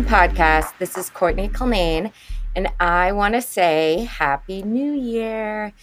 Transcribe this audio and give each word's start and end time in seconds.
Mind 0.00 0.36
podcast. 0.36 0.78
This 0.78 0.96
is 0.96 1.10
Courtney 1.10 1.48
Culnane, 1.48 2.10
and 2.56 2.68
I 2.80 3.12
want 3.12 3.34
to 3.34 3.42
say 3.42 4.08
Happy 4.10 4.62
New 4.62 4.92
Year. 4.92 5.74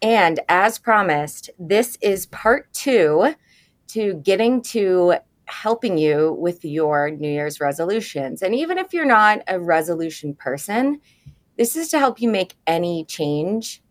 And 0.00 0.38
as 0.48 0.78
promised, 0.78 1.50
this 1.58 1.98
is 2.00 2.26
part 2.26 2.72
two 2.72 3.34
to 3.88 4.14
getting 4.14 4.62
to 4.62 5.16
helping 5.46 5.98
you 5.98 6.36
with 6.38 6.64
your 6.64 7.10
New 7.10 7.28
Year's 7.28 7.58
resolutions. 7.58 8.42
And 8.42 8.54
even 8.54 8.78
if 8.78 8.92
you're 8.92 9.04
not 9.04 9.42
a 9.48 9.58
resolution 9.58 10.34
person, 10.34 11.00
this 11.56 11.74
is 11.74 11.88
to 11.88 11.98
help 11.98 12.20
you 12.20 12.28
make 12.28 12.54
any 12.68 13.04
change 13.06 13.82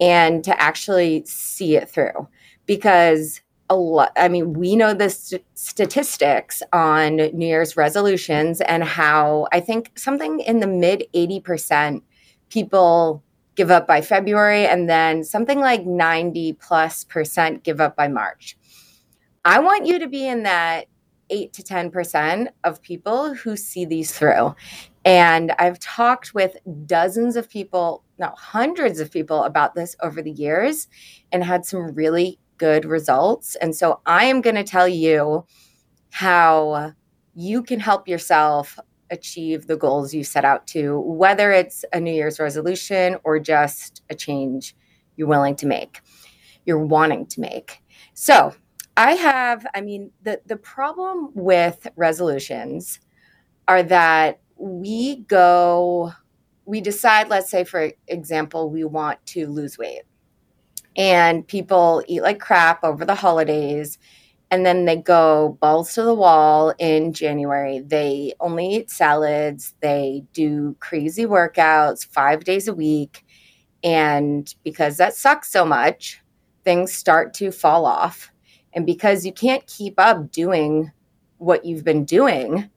and 0.00 0.44
to 0.44 0.60
actually 0.60 1.24
see 1.24 1.76
it 1.76 1.88
through 1.88 2.28
because 2.66 3.40
a 3.70 3.76
lot 3.76 4.12
i 4.16 4.28
mean 4.28 4.52
we 4.52 4.76
know 4.76 4.92
the 4.92 5.08
st- 5.08 5.44
statistics 5.54 6.62
on 6.72 7.16
new 7.16 7.46
year's 7.46 7.76
resolutions 7.76 8.60
and 8.62 8.84
how 8.84 9.46
i 9.52 9.60
think 9.60 9.96
something 9.96 10.40
in 10.40 10.60
the 10.60 10.66
mid 10.66 11.04
80% 11.14 12.02
people 12.50 13.22
give 13.54 13.70
up 13.70 13.86
by 13.86 14.00
february 14.00 14.66
and 14.66 14.90
then 14.90 15.24
something 15.24 15.60
like 15.60 15.86
90 15.86 16.54
plus 16.54 17.04
percent 17.04 17.62
give 17.62 17.80
up 17.80 17.96
by 17.96 18.08
march. 18.08 18.56
I 19.44 19.60
want 19.60 19.86
you 19.86 19.98
to 20.00 20.08
be 20.08 20.26
in 20.26 20.42
that 20.42 20.86
8 21.30 21.52
to 21.54 21.62
10% 21.62 22.48
of 22.64 22.82
people 22.82 23.34
who 23.34 23.56
see 23.56 23.84
these 23.84 24.12
through. 24.12 24.54
And 25.04 25.52
i've 25.58 25.78
talked 25.78 26.34
with 26.34 26.56
dozens 26.86 27.36
of 27.36 27.48
people 27.48 28.02
now 28.18 28.34
hundreds 28.36 29.00
of 29.00 29.10
people 29.10 29.44
about 29.44 29.74
this 29.74 29.96
over 30.02 30.20
the 30.20 30.30
years 30.30 30.88
and 31.32 31.42
had 31.42 31.64
some 31.64 31.94
really 31.94 32.38
good 32.60 32.84
results. 32.84 33.56
And 33.56 33.74
so 33.74 34.00
I 34.04 34.26
am 34.26 34.42
going 34.42 34.56
to 34.56 34.62
tell 34.62 34.86
you 34.86 35.46
how 36.10 36.92
you 37.34 37.62
can 37.62 37.80
help 37.80 38.06
yourself 38.06 38.78
achieve 39.10 39.66
the 39.66 39.78
goals 39.78 40.12
you 40.12 40.22
set 40.22 40.44
out 40.44 40.66
to, 40.66 41.00
whether 41.00 41.52
it's 41.52 41.86
a 41.94 41.98
New 41.98 42.12
Year's 42.12 42.38
resolution 42.38 43.16
or 43.24 43.38
just 43.38 44.02
a 44.10 44.14
change 44.14 44.76
you're 45.16 45.26
willing 45.26 45.56
to 45.56 45.66
make, 45.66 46.02
you're 46.66 46.84
wanting 46.84 47.24
to 47.28 47.40
make. 47.40 47.82
So 48.12 48.54
I 48.94 49.12
have, 49.12 49.66
I 49.74 49.80
mean, 49.80 50.10
the, 50.22 50.42
the 50.44 50.58
problem 50.58 51.30
with 51.34 51.86
resolutions 51.96 53.00
are 53.68 53.82
that 53.84 54.40
we 54.58 55.16
go, 55.22 56.12
we 56.66 56.82
decide, 56.82 57.30
let's 57.30 57.50
say, 57.50 57.64
for 57.64 57.90
example, 58.06 58.68
we 58.68 58.84
want 58.84 59.24
to 59.28 59.46
lose 59.46 59.78
weight 59.78 60.02
and 60.96 61.46
people 61.46 62.02
eat 62.08 62.22
like 62.22 62.40
crap 62.40 62.82
over 62.84 63.04
the 63.04 63.14
holidays 63.14 63.98
and 64.50 64.66
then 64.66 64.84
they 64.84 64.96
go 64.96 65.56
balls 65.60 65.94
to 65.94 66.02
the 66.02 66.14
wall 66.14 66.74
in 66.78 67.12
January. 67.12 67.80
They 67.80 68.34
only 68.40 68.74
eat 68.76 68.90
salads, 68.90 69.74
they 69.80 70.24
do 70.32 70.76
crazy 70.80 71.24
workouts 71.24 72.04
5 72.04 72.44
days 72.44 72.68
a 72.68 72.74
week 72.74 73.24
and 73.82 74.54
because 74.62 74.98
that 74.98 75.14
sucks 75.14 75.50
so 75.50 75.64
much, 75.64 76.20
things 76.64 76.92
start 76.92 77.32
to 77.34 77.50
fall 77.50 77.86
off. 77.86 78.30
And 78.74 78.84
because 78.84 79.24
you 79.24 79.32
can't 79.32 79.66
keep 79.66 79.94
up 79.98 80.30
doing 80.30 80.92
what 81.38 81.64
you've 81.64 81.84
been 81.84 82.04
doing, 82.04 82.68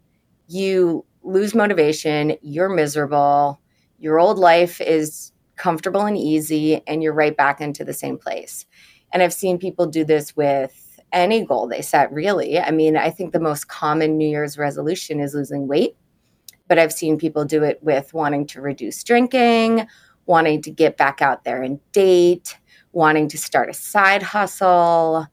you 0.48 1.06
lose 1.24 1.54
motivation, 1.54 2.38
you're 2.42 2.70
miserable, 2.70 3.60
your 4.00 4.20
old 4.20 4.38
life 4.38 4.80
is 4.80 5.33
comfortable 5.56 6.02
and 6.02 6.18
easy, 6.18 6.82
and 6.88 7.04
you're 7.04 7.14
right 7.14 7.36
back 7.36 7.62
into 7.62 7.84
the 7.84 7.94
same 7.94 8.18
place. 8.18 8.66
And 9.12 9.22
I've 9.22 9.34
seen 9.34 9.58
people 9.58 9.86
do 9.86 10.04
this 10.04 10.36
with 10.36 11.00
any 11.12 11.46
goal 11.46 11.68
they 11.68 11.82
set, 11.82 12.12
really. 12.12 12.60
I 12.60 12.72
mean, 12.72 12.98
I 12.98 13.10
think 13.10 13.32
the 13.32 13.40
most 13.40 13.68
common 13.68 14.18
New 14.18 14.28
Year's 14.28 14.58
resolution 14.58 15.20
is 15.20 15.36
losing 15.36 15.68
weight, 15.68 15.96
but 16.68 16.80
I've 16.80 16.94
seen 16.94 17.18
people 17.18 17.46
do 17.46 17.64
it 17.64 17.80
with 17.84 18.14
wanting 18.14 18.48
to 18.48 18.62
reduce 18.62 19.04
drinking, 19.04 19.88
wanting 20.26 20.62
to 20.64 20.72
get 20.72 20.98
back 20.98 21.22
out 21.22 21.44
there 21.44 21.62
and 21.62 21.80
date, 21.92 22.58
wanting 22.92 23.28
to 23.30 23.38
start 23.38 23.70
a 23.70 23.74
side 23.74 24.24
hustle, 24.24 25.28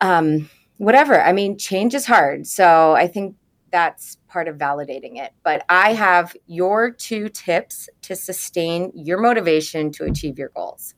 um, 0.00 0.48
whatever. 0.78 1.20
I 1.20 1.32
mean, 1.32 1.58
change 1.58 1.94
is 1.94 2.06
hard. 2.06 2.46
So 2.46 2.92
I 2.92 3.06
think 3.06 3.36
that's 3.70 4.16
part 4.28 4.48
of 4.48 4.56
validating 4.56 5.16
it. 5.16 5.32
But 5.42 5.64
I 5.68 5.94
have 5.94 6.36
your 6.46 6.90
two 6.90 7.28
tips 7.28 7.88
to 8.02 8.16
sustain 8.16 8.92
your 8.94 9.18
motivation 9.18 9.90
to 9.92 10.04
achieve 10.04 10.38
your 10.38 10.50
goals. 10.50 10.94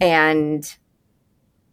And 0.00 0.76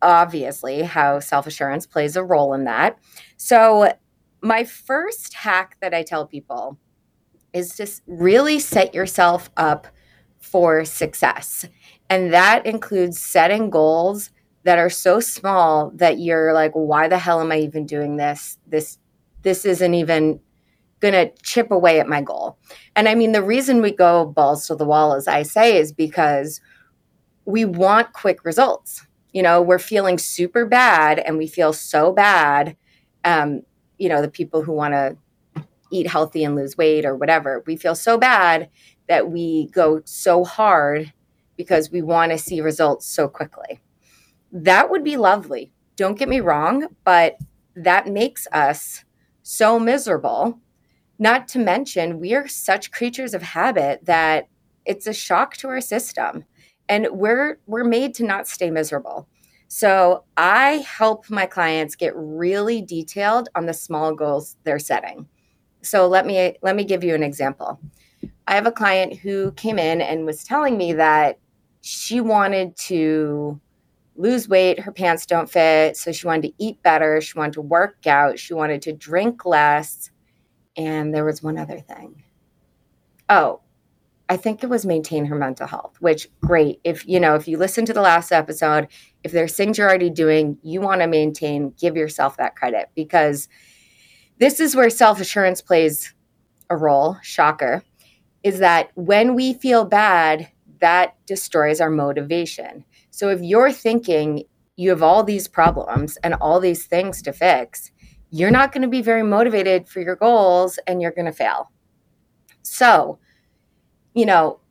obviously, 0.02 0.84
how 0.84 1.20
self 1.20 1.48
assurance 1.48 1.86
plays 1.86 2.16
a 2.16 2.24
role 2.24 2.54
in 2.54 2.66
that. 2.66 3.00
So, 3.38 3.94
my 4.42 4.64
first 4.64 5.34
hack 5.34 5.78
that 5.82 5.94
I 5.94 6.04
tell 6.04 6.26
people 6.26 6.78
is 7.52 7.76
to 7.76 7.88
really 8.08 8.60
set 8.60 8.94
yourself 8.94 9.50
up 9.58 9.88
for 10.40 10.86
success. 10.86 11.68
And 12.10 12.34
that 12.34 12.66
includes 12.66 13.20
setting 13.20 13.70
goals 13.70 14.32
that 14.64 14.78
are 14.78 14.90
so 14.90 15.20
small 15.20 15.92
that 15.96 16.20
you're 16.20 16.54
like, 16.54 16.72
why 16.74 17.08
the 17.08 17.18
hell 17.18 17.42
am 17.42 17.52
I 17.52 17.60
even 17.60 17.86
doing 17.86 18.18
this? 18.18 18.58
This 18.68 18.98
this 19.42 19.66
isn't 19.66 19.94
even 19.94 20.40
going 21.00 21.14
to 21.14 21.32
chip 21.44 21.72
away 21.72 22.00
at 22.00 22.08
my 22.08 22.22
goal. 22.22 22.58
And 22.96 23.08
I 23.08 23.16
mean, 23.16 23.32
the 23.32 23.44
reason 23.44 23.82
we 23.82 23.92
go 23.92 24.26
balls 24.26 24.68
to 24.68 24.76
the 24.76 24.86
wall, 24.86 25.14
as 25.14 25.28
I 25.28 25.44
say, 25.44 25.78
is 25.78 25.94
because 25.94 26.62
we 27.46 27.66
want 27.66 28.14
quick 28.14 28.44
results. 28.44 29.06
You 29.32 29.44
know, 29.44 29.62
we're 29.62 29.80
feeling 29.80 30.18
super 30.18 30.66
bad 30.66 31.20
and 31.20 31.38
we 31.38 31.48
feel 31.48 31.72
so 31.72 32.12
bad. 32.12 32.76
Um, 33.24 33.62
you 33.98 34.10
know, 34.10 34.22
the 34.22 34.30
people 34.30 34.64
who 34.64 34.74
want 34.74 34.94
to 34.94 35.18
eat 35.92 36.08
healthy 36.08 36.44
and 36.44 36.56
lose 36.56 36.78
weight 36.78 37.06
or 37.06 37.16
whatever, 37.16 37.64
we 37.66 37.76
feel 37.76 37.96
so 37.96 38.18
bad 38.18 38.70
that 39.08 39.30
we 39.32 39.68
go 39.68 40.02
so 40.06 40.44
hard 40.44 41.14
because 41.58 41.92
we 41.92 42.02
want 42.02 42.32
to 42.32 42.38
see 42.38 42.62
results 42.62 43.06
so 43.06 43.28
quickly. 43.28 43.80
That 44.52 44.90
would 44.90 45.04
be 45.04 45.18
lovely. 45.18 45.72
Don't 45.96 46.18
get 46.18 46.30
me 46.30 46.40
wrong, 46.40 46.88
but 47.04 47.38
that 47.76 48.08
makes 48.08 48.48
us 48.52 49.04
so 49.50 49.80
miserable. 49.80 50.60
Not 51.18 51.48
to 51.50 51.60
mention, 51.60 52.20
we 52.20 52.36
are 52.36 52.48
such 52.48 52.92
creatures 52.92 53.34
of 53.34 53.42
habit 53.42 54.06
that 54.06 54.48
it's 54.86 55.08
a 55.08 55.14
shock 55.14 55.58
to 55.58 55.68
our 55.70 55.82
system. 55.82 56.46
And 56.88 57.08
we're 57.12 57.58
we're 57.66 57.84
made 57.84 58.14
to 58.16 58.24
not 58.24 58.48
stay 58.48 58.70
miserable. 58.70 59.28
So 59.68 60.24
I 60.38 60.86
help 60.88 61.30
my 61.32 61.48
clients 61.48 61.96
get 61.96 62.14
really 62.16 62.82
detailed 62.84 63.50
on 63.56 63.66
the 63.66 63.74
small 63.74 64.14
goals 64.14 64.56
they're 64.66 64.80
setting. 64.80 65.28
So 65.82 66.08
let 66.08 66.28
me 66.28 66.56
let 66.62 66.76
me 66.76 66.84
give 66.84 67.04
you 67.04 67.16
an 67.16 67.24
example. 67.24 67.80
I 68.48 68.54
have 68.54 68.68
a 68.68 68.72
client 68.72 69.18
who 69.18 69.52
came 69.54 69.80
in 69.80 70.00
and 70.00 70.26
was 70.26 70.44
telling 70.44 70.78
me 70.78 70.94
that 70.94 71.40
she 71.82 72.22
wanted 72.22 72.78
to 72.88 73.60
lose 74.20 74.50
weight. 74.50 74.80
Her 74.80 74.92
pants 74.92 75.26
don't 75.26 75.50
fit. 75.50 75.98
So 75.98 76.12
she 76.12 76.28
wanted 76.28 76.50
to 76.50 76.54
eat 76.64 76.84
better. 76.84 77.22
She 77.22 77.38
wanted 77.38 77.54
to 77.54 77.62
work 77.62 78.06
out. 78.06 78.38
She 78.38 78.54
wanted 78.54 78.82
to 78.84 78.94
drink 78.94 79.46
less. 79.46 80.12
And 80.76 81.14
there 81.14 81.26
was 81.26 81.42
one 81.42 81.58
other 81.58 81.80
thing. 81.80 82.24
Oh, 83.30 83.62
I 84.28 84.38
think 84.38 84.64
it 84.64 84.70
was 84.70 84.86
maintain 84.86 85.26
her 85.26 85.36
mental 85.36 85.66
health, 85.66 85.96
which 86.00 86.30
great. 86.42 86.80
If 86.84 87.08
you 87.08 87.20
know, 87.20 87.36
if 87.36 87.48
you 87.48 87.58
listen 87.58 87.86
to 87.86 87.94
the 87.94 88.02
last 88.02 88.32
episode, 88.32 88.88
if 89.24 89.32
there's 89.32 89.56
things 89.56 89.78
you're 89.78 89.88
already 89.88 90.12
doing, 90.12 90.58
you 90.62 90.82
want 90.82 91.02
to 91.02 91.08
maintain, 91.08 91.74
give 91.80 91.96
yourself 91.96 92.38
that 92.38 92.56
credit 92.56 92.90
because 92.96 93.48
this 94.38 94.60
is 94.60 94.76
where 94.76 94.90
self-assurance 94.90 95.62
plays 95.62 96.14
a 96.70 96.78
role. 96.78 97.18
Shocker. 97.24 97.84
Is 98.44 98.60
that 98.60 98.92
when 98.96 99.34
we 99.34 99.54
feel 99.54 99.84
bad, 99.84 100.50
that 100.80 101.16
destroys 101.26 101.82
our 101.82 101.90
motivation. 101.90 102.86
So 103.20 103.28
if 103.28 103.42
you're 103.42 103.74
thinking 103.74 104.46
you 104.78 104.92
have 104.92 105.04
all 105.04 105.26
these 105.26 105.46
problems 105.46 106.16
and 106.24 106.36
all 106.36 106.62
these 106.62 106.86
things 106.86 107.22
to 107.24 107.34
fix, 107.34 107.92
you're 108.30 108.50
not 108.50 108.72
going 108.72 108.84
to 108.84 108.88
be 108.88 109.02
very 109.02 109.24
motivated 109.24 109.90
for 109.90 110.00
your 110.00 110.16
goals 110.16 110.80
and 110.88 111.02
you're 111.02 111.12
going 111.12 111.26
to 111.26 111.34
fail. 111.34 111.70
So, 112.62 113.20
you 114.14 114.26
know, 114.26 114.62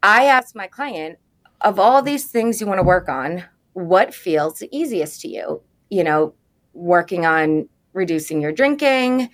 I 0.00 0.26
asked 0.26 0.54
my 0.54 0.68
client, 0.68 1.18
of 1.62 1.80
all 1.80 2.00
these 2.00 2.26
things 2.26 2.60
you 2.60 2.68
want 2.68 2.78
to 2.78 2.84
work 2.84 3.08
on, 3.08 3.42
what 3.72 4.14
feels 4.14 4.60
the 4.60 4.68
easiest 4.70 5.20
to 5.22 5.28
you? 5.28 5.60
You 5.90 6.04
know, 6.04 6.34
working 6.74 7.26
on 7.26 7.68
reducing 7.94 8.40
your 8.40 8.52
drinking, 8.52 9.28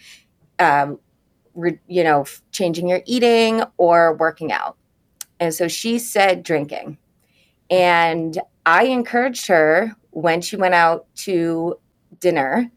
um, 0.58 0.98
re, 1.54 1.78
you 1.86 2.02
know, 2.02 2.24
changing 2.50 2.88
your 2.88 3.02
eating 3.04 3.62
or 3.76 4.14
working 4.14 4.52
out. 4.52 4.78
And 5.38 5.52
so 5.52 5.68
she 5.68 5.98
said 5.98 6.42
drinking. 6.42 6.96
And 7.68 8.38
I 8.66 8.84
encouraged 8.84 9.46
her 9.48 9.94
when 10.10 10.40
she 10.40 10.56
went 10.56 10.74
out 10.74 11.06
to 11.16 11.76
dinner 12.18 12.70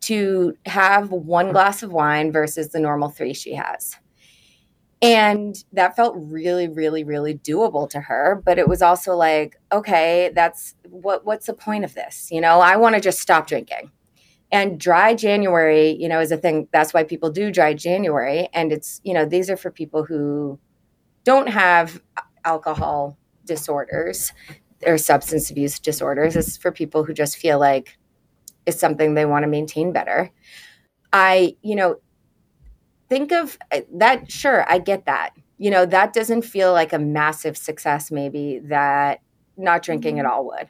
to 0.00 0.56
have 0.66 1.10
one 1.10 1.52
glass 1.52 1.82
of 1.82 1.92
wine 1.92 2.32
versus 2.32 2.70
the 2.70 2.80
normal 2.80 3.08
three 3.08 3.34
she 3.34 3.54
has. 3.54 3.96
And 5.00 5.56
that 5.72 5.94
felt 5.94 6.16
really, 6.16 6.66
really, 6.66 7.04
really 7.04 7.34
doable 7.34 7.88
to 7.90 8.00
her. 8.00 8.42
But 8.44 8.58
it 8.58 8.68
was 8.68 8.82
also 8.82 9.14
like, 9.14 9.56
okay, 9.70 10.32
that's 10.34 10.74
what 10.88 11.24
what's 11.24 11.46
the 11.46 11.54
point 11.54 11.84
of 11.84 11.94
this? 11.94 12.28
You 12.32 12.40
know, 12.40 12.60
I 12.60 12.76
want 12.76 12.96
to 12.96 13.00
just 13.00 13.20
stop 13.20 13.46
drinking. 13.46 13.92
And 14.50 14.80
dry 14.80 15.14
January, 15.14 15.90
you 15.90 16.08
know, 16.08 16.20
is 16.20 16.32
a 16.32 16.36
thing. 16.36 16.68
That's 16.72 16.94
why 16.94 17.04
people 17.04 17.30
do 17.30 17.52
dry 17.52 17.74
January. 17.74 18.48
And 18.54 18.72
it's, 18.72 19.00
you 19.04 19.12
know, 19.12 19.26
these 19.26 19.50
are 19.50 19.58
for 19.58 19.70
people 19.70 20.04
who 20.04 20.58
don't 21.22 21.48
have 21.48 22.00
alcohol 22.44 23.18
disorders 23.44 24.32
or 24.86 24.98
substance 24.98 25.50
abuse 25.50 25.78
disorders. 25.78 26.36
is 26.36 26.56
for 26.56 26.70
people 26.70 27.04
who 27.04 27.12
just 27.12 27.36
feel 27.36 27.58
like 27.58 27.98
it's 28.66 28.80
something 28.80 29.14
they 29.14 29.26
want 29.26 29.42
to 29.42 29.48
maintain 29.48 29.92
better. 29.92 30.30
I, 31.12 31.56
you 31.62 31.74
know, 31.74 31.96
think 33.08 33.32
of 33.32 33.58
uh, 33.72 33.80
that. 33.94 34.30
Sure, 34.30 34.70
I 34.70 34.78
get 34.78 35.06
that. 35.06 35.30
You 35.56 35.70
know, 35.70 35.86
that 35.86 36.12
doesn't 36.12 36.42
feel 36.42 36.72
like 36.72 36.92
a 36.92 36.98
massive 36.98 37.56
success, 37.56 38.10
maybe 38.10 38.60
that 38.64 39.20
not 39.56 39.82
drinking 39.82 40.18
at 40.18 40.26
mm-hmm. 40.26 40.34
all 40.34 40.46
would, 40.46 40.68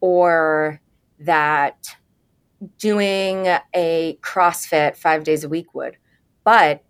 or 0.00 0.80
that 1.18 1.96
doing 2.78 3.46
a 3.74 4.18
CrossFit 4.22 4.96
five 4.96 5.24
days 5.24 5.44
a 5.44 5.48
week 5.48 5.74
would. 5.74 5.96
But 6.44 6.84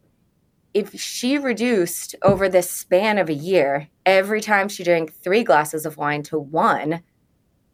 if 0.73 0.99
she 1.01 1.37
reduced 1.39 2.15
over 2.23 2.49
the 2.49 2.63
span 2.63 3.19
of 3.19 3.29
a 3.29 3.35
year, 3.35 3.89
every 4.07 4.41
time 4.41 4.69
she 4.69 4.85
drank 4.85 5.13
three 5.13 5.43
glasses 5.43 5.85
of 5.85 5.97
wine 5.97 6.23
to 6.25 6.39
one, 6.39 7.03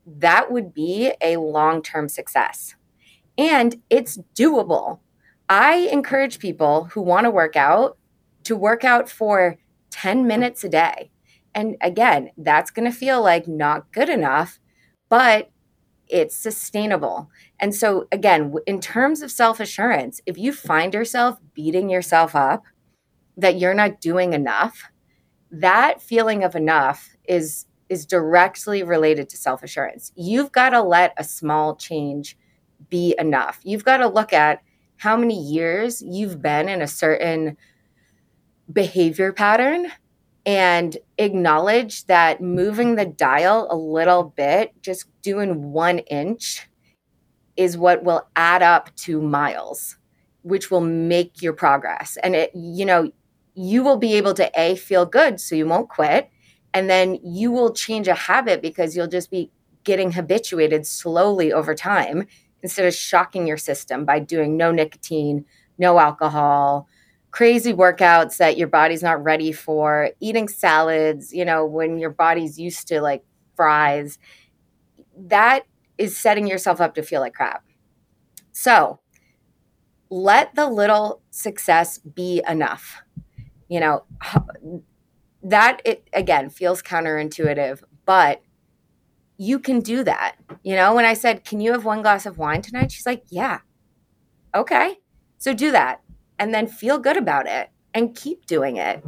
that 0.07 0.51
would 0.51 0.73
be 0.73 1.13
a 1.21 1.37
long 1.37 1.83
term 1.83 2.09
success. 2.09 2.75
And 3.37 3.83
it's 3.91 4.19
doable. 4.35 5.01
I 5.49 5.89
encourage 5.93 6.39
people 6.39 6.85
who 6.93 7.03
want 7.03 7.25
to 7.25 7.31
work 7.31 7.57
out 7.57 7.99
to 8.45 8.57
work 8.57 8.85
out 8.85 9.09
for 9.09 9.59
10 9.91 10.27
minutes 10.27 10.65
a 10.65 10.69
day. 10.69 11.11
And 11.55 11.77
again, 11.81 12.31
that's 12.37 12.71
going 12.71 12.91
to 12.91 12.97
feel 12.97 13.23
like 13.23 13.49
not 13.49 13.93
good 13.93 14.09
enough, 14.09 14.59
but 15.09 15.51
it's 16.09 16.37
sustainable. 16.37 17.29
And 17.59 17.75
so, 17.75 18.07
again, 18.13 18.55
in 18.67 18.81
terms 18.81 19.23
of 19.23 19.33
self 19.33 19.59
assurance, 19.59 20.21
if 20.27 20.39
you 20.39 20.53
find 20.53 20.95
yourself 20.95 21.39
beating 21.55 21.89
yourself 21.89 22.37
up 22.37 22.65
that 23.37 23.59
you're 23.59 23.75
not 23.75 24.01
doing 24.01 24.33
enough, 24.33 24.85
that 25.51 26.01
feeling 26.01 26.45
of 26.45 26.55
enough 26.55 27.17
is 27.29 27.67
is 27.89 28.05
directly 28.05 28.83
related 28.83 29.29
to 29.29 29.37
self 29.37 29.63
assurance. 29.63 30.13
You've 30.17 30.53
got 30.53 30.71
to 30.71 30.83
let 30.83 31.15
a 31.17 31.25
small 31.25 31.77
change 31.77 32.37
be 32.89 33.15
enough. 33.19 33.61
You've 33.63 33.85
got 33.85 33.99
to 33.99 34.09
look 34.09 34.33
at 34.33 34.61
how 34.97 35.17
many 35.17 35.39
years 35.39 36.03
you've 36.03 36.43
been 36.43 36.69
in 36.69 36.83
a 36.83 36.89
certain 36.89 37.57
behavior 38.73 39.33
pattern 39.33 39.93
and 40.45 40.97
acknowledge 41.19 42.07
that 42.07 42.41
moving 42.41 42.95
the 42.95 43.05
dial 43.05 43.67
a 43.71 43.77
little 43.77 44.33
bit, 44.37 44.73
just 44.81 45.07
doing 45.23 45.73
one 45.73 45.99
inch, 45.99 46.69
is 47.57 47.77
what 47.77 48.05
will 48.05 48.29
add 48.37 48.63
up 48.63 48.95
to 48.97 49.21
miles, 49.21 49.97
which 50.43 50.71
will 50.71 50.81
make 50.81 51.43
your 51.43 51.53
progress. 51.53 52.17
And 52.23 52.37
it, 52.37 52.53
you 52.55 52.85
know, 52.85 53.11
you 53.57 53.83
will 53.83 53.97
be 53.97 54.15
able 54.15 54.35
to 54.35 54.51
A, 54.55 54.77
feel 54.77 55.07
good, 55.07 55.41
so 55.41 55.55
you 55.55 55.67
won't 55.67 55.89
quit. 55.89 56.31
And 56.75 56.91
then 56.91 57.19
you 57.25 57.51
will 57.51 57.73
change 57.73 58.07
a 58.07 58.15
habit 58.15 58.61
because 58.61 58.95
you'll 58.95 59.07
just 59.07 59.31
be 59.31 59.51
getting 59.83 60.13
habituated 60.13 60.87
slowly 60.87 61.53
over 61.53 61.75
time 61.75 62.27
instead 62.63 62.87
of 62.87 62.95
shocking 62.95 63.47
your 63.47 63.57
system 63.57 64.05
by 64.05 64.19
doing 64.19 64.59
no 64.59 64.73
nicotine, 64.73 65.47
no 65.79 65.99
alcohol, 65.99 66.87
crazy 67.31 67.73
workouts 67.73 68.37
that 68.37 68.59
your 68.59 68.69
body's 68.69 69.03
not 69.03 69.23
ready 69.25 69.53
for, 69.53 70.11
eating 70.21 70.49
salads, 70.49 71.33
you 71.33 71.45
know, 71.45 71.65
when 71.65 71.99
your 71.99 72.11
body's 72.11 72.59
used 72.59 72.87
to 72.89 73.01
like 73.01 73.25
fries. 73.57 74.19
That 75.17 75.65
is 75.97 76.15
setting 76.17 76.47
yourself 76.47 76.79
up 76.81 76.95
to 76.97 77.03
feel 77.03 77.23
like 77.23 77.33
crap. 77.33 77.65
So 78.53 79.01
let 80.11 80.55
the 80.55 80.69
little 80.69 81.23
success 81.31 81.99
be 81.99 82.43
enough. 82.47 83.03
You 83.69 83.81
know, 83.81 84.05
that 85.43 85.81
it 85.85 86.09
again 86.13 86.51
feels 86.51 86.83
counterintuitive, 86.83 87.83
but 88.05 88.43
you 89.39 89.59
can 89.59 89.81
do 89.81 90.03
that. 90.05 90.37
You 90.63 90.77
know, 90.77 90.95
when 90.95 91.05
I 91.05 91.15
said, 91.15 91.45
Can 91.45 91.61
you 91.61 91.73
have 91.73 91.85
one 91.85 92.03
glass 92.03 92.27
of 92.27 92.39
wine 92.39 92.63
tonight? 92.63 92.93
She's 92.93 93.07
like, 93.07 93.25
Yeah. 93.31 93.61
Okay. 94.55 94.99
So 95.39 95.53
do 95.53 95.71
that 95.71 96.01
and 96.39 96.55
then 96.55 96.67
feel 96.67 96.99
good 96.99 97.17
about 97.17 97.47
it 97.47 97.71
and 97.95 98.15
keep 98.15 98.47
doing 98.47 98.77
it 98.77 99.05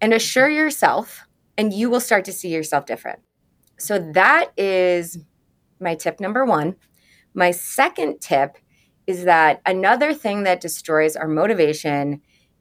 and 0.00 0.12
assure 0.12 0.48
yourself, 0.48 1.26
and 1.56 1.72
you 1.72 1.88
will 1.88 2.00
start 2.00 2.24
to 2.26 2.32
see 2.32 2.48
yourself 2.48 2.86
different. 2.86 3.20
So 3.78 3.98
that 4.12 4.52
is 4.56 5.18
my 5.80 5.94
tip 5.94 6.20
number 6.20 6.44
one. 6.44 6.76
My 7.34 7.50
second 7.50 8.20
tip 8.20 8.56
is 9.06 9.24
that 9.24 9.60
another 9.66 10.12
thing 10.14 10.42
that 10.44 10.60
destroys 10.60 11.16
our 11.16 11.28
motivation 11.28 12.20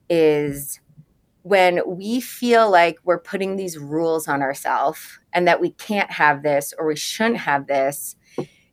is 0.10 0.80
when 1.46 1.80
we 1.86 2.20
feel 2.20 2.72
like 2.72 2.98
we're 3.04 3.20
putting 3.20 3.56
these 3.56 3.78
rules 3.78 4.28
on 4.28 4.42
ourselves 4.42 5.20
and 5.32 5.48
that 5.48 5.62
we 5.62 5.70
can't 5.70 6.10
have 6.10 6.42
this 6.42 6.74
or 6.76 6.88
we 6.88 6.96
shouldn't 6.96 7.38
have 7.38 7.68
this 7.68 8.16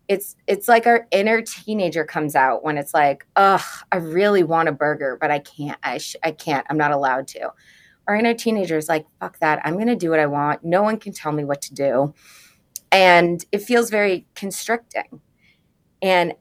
it's 0.09 0.37
it's 0.47 0.69
like 0.69 0.87
our 0.87 1.07
inner 1.11 1.43
teenager 1.43 2.03
comes 2.03 2.35
out 2.35 2.65
when 2.65 2.79
it's 2.79 2.95
like 2.95 3.27
ugh 3.37 3.61
i 3.93 3.97
really 3.97 4.43
want 4.43 4.71
a 4.71 4.73
burger 4.73 5.19
but 5.21 5.31
i 5.31 5.39
can't 5.39 5.79
i, 5.83 5.99
sh- 5.99 6.17
I 6.25 6.31
can't 6.31 6.67
i'm 6.71 6.79
not 6.79 6.93
allowed 6.93 7.29
to. 7.29 7.51
Our 8.09 8.17
inner 8.17 8.33
teenager 8.33 8.79
is 8.79 8.89
like 8.89 9.05
fuck 9.21 9.39
that 9.41 9.61
i'm 9.65 9.75
going 9.75 9.89
to 9.89 9.95
do 9.95 10.09
what 10.09 10.19
i 10.19 10.27
want 10.27 10.65
no 10.65 10.83
one 10.83 10.99
can 10.99 11.13
tell 11.13 11.33
me 11.33 11.45
what 11.45 11.61
to 11.63 11.75
do. 11.75 12.15
And 12.91 13.45
it 13.53 13.63
feels 13.63 13.91
very 13.91 14.27
constricting. 14.35 15.21
And 16.01 16.35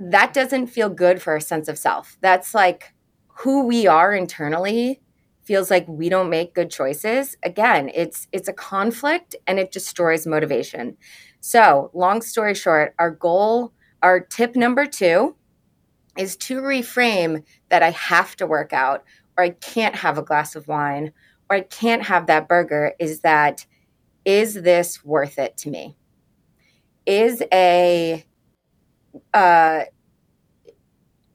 that 0.00 0.32
doesn't 0.32 0.68
feel 0.68 0.88
good 0.88 1.20
for 1.20 1.34
our 1.34 1.40
sense 1.40 1.68
of 1.68 1.78
self. 1.78 2.16
That's 2.22 2.54
like 2.54 2.94
who 3.28 3.66
we 3.66 3.86
are 3.86 4.14
internally 4.14 5.02
feels 5.46 5.70
like 5.70 5.86
we 5.88 6.08
don't 6.08 6.30
make 6.30 6.54
good 6.54 6.70
choices 6.70 7.36
again 7.42 7.90
it's 7.94 8.26
it's 8.32 8.48
a 8.48 8.52
conflict 8.52 9.36
and 9.46 9.58
it 9.58 9.72
destroys 9.72 10.26
motivation. 10.26 10.96
So 11.40 11.90
long 11.94 12.22
story 12.22 12.54
short 12.54 12.94
our 12.98 13.10
goal 13.10 13.72
our 14.02 14.20
tip 14.20 14.56
number 14.56 14.86
two 14.86 15.36
is 16.18 16.36
to 16.36 16.60
reframe 16.60 17.44
that 17.68 17.82
i 17.82 17.90
have 17.90 18.34
to 18.36 18.46
work 18.46 18.72
out 18.72 19.04
or 19.36 19.44
i 19.44 19.50
can't 19.50 19.94
have 19.94 20.18
a 20.18 20.22
glass 20.22 20.56
of 20.56 20.66
wine 20.66 21.12
or 21.48 21.56
i 21.56 21.60
can't 21.60 22.02
have 22.02 22.26
that 22.26 22.48
burger 22.48 22.92
is 22.98 23.20
that 23.20 23.66
is 24.26 24.54
this 24.54 25.04
worth 25.04 25.38
it 25.38 25.56
to 25.58 25.70
me? 25.70 25.96
Is 27.06 27.42
a 27.52 28.24
uh, 29.32 29.84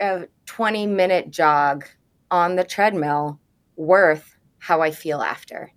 a 0.02 0.28
20 0.46 0.88
minute 0.88 1.32
jog 1.32 1.86
on 2.30 2.58
the 2.58 2.66
treadmill 2.66 3.40
worth 3.82 4.38
how 4.60 4.82
I 4.82 4.92
feel 4.92 5.22
after, 5.22 5.72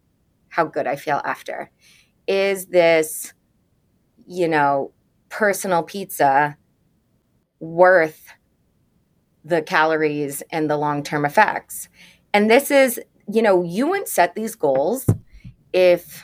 how 0.48 0.64
good 0.64 0.86
I 0.86 0.96
feel 0.96 1.22
after? 1.24 1.70
Is 2.26 2.66
this, 2.66 3.32
you 4.26 4.46
know, 4.46 4.92
personal 5.30 5.82
pizza 5.82 6.56
worth 7.60 8.28
the 9.44 9.62
calories 9.62 10.42
and 10.50 10.68
the 10.70 10.76
long 10.76 11.02
term 11.02 11.24
effects? 11.24 11.88
And 12.32 12.50
this 12.50 12.70
is, 12.70 13.00
you 13.26 13.40
know, 13.40 13.62
you 13.62 13.88
wouldn't 13.88 14.08
set 14.08 14.34
these 14.34 14.54
goals 14.54 15.06
if 15.72 16.22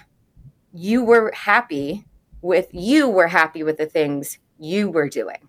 you 0.73 1.03
were 1.03 1.33
happy 1.35 2.05
with 2.43 2.69
you 2.73 3.09
were 3.09 3.27
happy 3.27 3.63
with 3.63 3.77
the 3.77 3.87
things 3.87 4.39
you 4.59 4.91
were 4.91 5.09
doing 5.09 5.49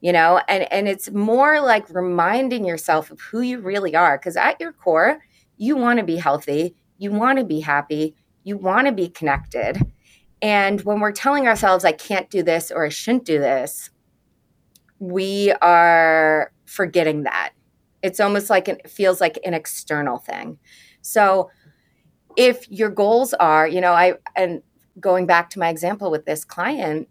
you 0.00 0.12
know 0.12 0.40
and 0.48 0.70
and 0.72 0.88
it's 0.88 1.10
more 1.12 1.60
like 1.60 1.88
reminding 1.94 2.64
yourself 2.64 3.10
of 3.12 3.20
who 3.20 3.40
you 3.40 3.60
really 3.60 3.94
are 3.94 4.18
because 4.18 4.36
at 4.36 4.60
your 4.60 4.72
core 4.72 5.20
you 5.64 5.76
want 5.76 5.98
to 5.98 6.04
be 6.04 6.16
healthy, 6.16 6.74
you 6.98 7.10
want 7.10 7.38
to 7.38 7.44
be 7.44 7.60
happy, 7.60 8.14
you 8.42 8.56
want 8.56 8.86
to 8.86 8.92
be 8.92 9.08
connected. 9.08 9.80
And 10.42 10.80
when 10.82 11.00
we're 11.00 11.12
telling 11.12 11.46
ourselves, 11.48 11.84
I 11.84 11.92
can't 11.92 12.28
do 12.28 12.42
this 12.42 12.70
or 12.70 12.84
I 12.84 12.90
shouldn't 12.90 13.24
do 13.24 13.38
this, 13.38 13.90
we 14.98 15.52
are 15.62 16.52
forgetting 16.66 17.22
that. 17.22 17.52
It's 18.02 18.20
almost 18.20 18.50
like 18.50 18.68
it 18.68 18.90
feels 18.90 19.20
like 19.20 19.38
an 19.44 19.54
external 19.54 20.18
thing. 20.18 20.58
So 21.00 21.50
if 22.36 22.70
your 22.70 22.90
goals 22.90 23.32
are, 23.34 23.66
you 23.66 23.80
know, 23.80 23.92
I, 23.92 24.14
and 24.36 24.62
going 25.00 25.26
back 25.26 25.50
to 25.50 25.58
my 25.58 25.68
example 25.68 26.10
with 26.10 26.26
this 26.26 26.44
client, 26.44 27.08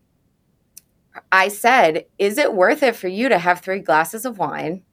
I 1.31 1.47
said, 1.47 2.05
is 2.19 2.37
it 2.37 2.53
worth 2.53 2.83
it 2.83 2.95
for 2.95 3.07
you 3.07 3.29
to 3.29 3.37
have 3.37 3.61
three 3.61 3.79
glasses 3.79 4.25
of 4.25 4.37
wine 4.37 4.83